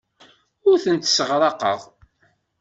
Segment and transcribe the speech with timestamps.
[0.69, 1.79] Ur tent-sseɣraqeɣ.